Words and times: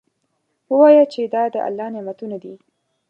ووایه 0.71 1.03
چې 1.13 1.21
دا 1.33 1.43
د 1.53 1.55
الله 1.67 1.87
نعمتونه 1.93 2.35
دي. 2.43 2.53